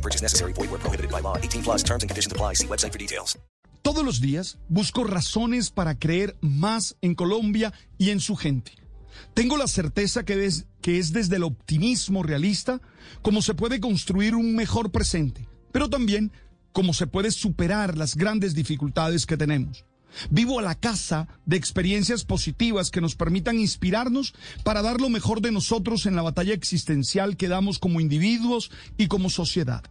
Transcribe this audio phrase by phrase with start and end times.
[0.00, 0.52] Purchase necessary.
[0.52, 1.36] Void where prohibited by law.
[1.36, 2.54] 18 plus terms and conditions apply.
[2.54, 3.38] See website for details.
[3.82, 8.72] Todos los días busco razones para creer más en Colombia y en su gente.
[9.34, 12.80] Tengo la certeza que es, que es desde el optimismo realista
[13.22, 16.30] como se puede construir un mejor presente, pero también
[16.72, 19.84] cómo se puede superar las grandes dificultades que tenemos.
[20.30, 25.40] Vivo a la casa de experiencias positivas que nos permitan inspirarnos para dar lo mejor
[25.40, 29.82] de nosotros en la batalla existencial que damos como individuos y como sociedad.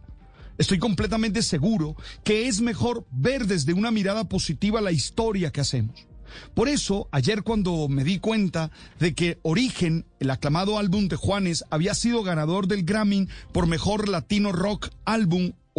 [0.58, 6.06] Estoy completamente seguro que es mejor ver desde una mirada positiva la historia que hacemos.
[6.54, 11.64] Por eso, ayer cuando me di cuenta de que Origen, el aclamado álbum de Juanes,
[11.70, 15.52] había sido ganador del Grammy por mejor latino rock álbum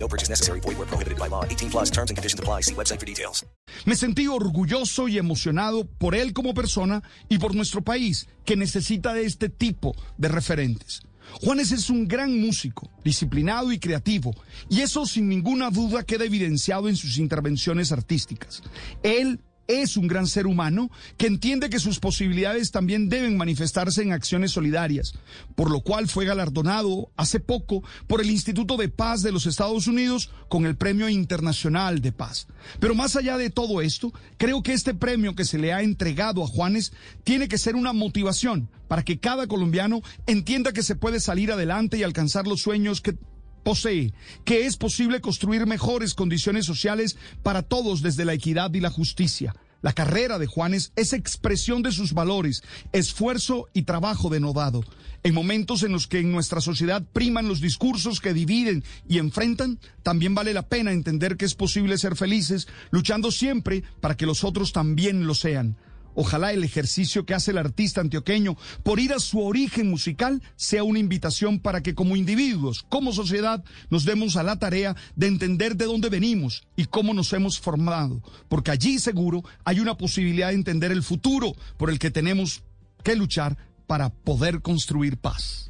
[0.00, 0.60] No purchase necessary.
[0.60, 1.44] Void where prohibited by law.
[1.44, 2.62] 18 plus terms and conditions apply.
[2.62, 3.44] See website for details.
[3.86, 9.12] me sentí orgulloso y emocionado por él como persona y por nuestro país, que necesita
[9.12, 11.02] de este tipo de referentes.
[11.42, 14.34] Juanes es un gran músico, disciplinado y creativo,
[14.68, 18.62] y eso sin ninguna duda queda evidenciado en sus intervenciones artísticas.
[19.02, 24.12] Él es un gran ser humano que entiende que sus posibilidades también deben manifestarse en
[24.12, 25.14] acciones solidarias,
[25.54, 29.86] por lo cual fue galardonado hace poco por el Instituto de Paz de los Estados
[29.86, 32.46] Unidos con el Premio Internacional de Paz.
[32.78, 36.42] Pero más allá de todo esto, creo que este premio que se le ha entregado
[36.42, 36.92] a Juanes
[37.24, 41.96] tiene que ser una motivación para que cada colombiano entienda que se puede salir adelante
[41.96, 43.16] y alcanzar los sueños que
[43.62, 44.12] posee,
[44.44, 49.54] que es posible construir mejores condiciones sociales para todos desde la equidad y la justicia.
[49.82, 52.62] La carrera de Juanes es expresión de sus valores,
[52.92, 54.84] esfuerzo y trabajo denodado.
[55.22, 59.78] En momentos en los que en nuestra sociedad priman los discursos que dividen y enfrentan,
[60.02, 64.44] también vale la pena entender que es posible ser felices luchando siempre para que los
[64.44, 65.76] otros también lo sean.
[66.20, 70.84] Ojalá el ejercicio que hace el artista antioqueño por ir a su origen musical sea
[70.84, 75.76] una invitación para que como individuos, como sociedad, nos demos a la tarea de entender
[75.76, 80.56] de dónde venimos y cómo nos hemos formado, porque allí seguro hay una posibilidad de
[80.56, 82.64] entender el futuro por el que tenemos
[83.02, 85.69] que luchar para poder construir paz.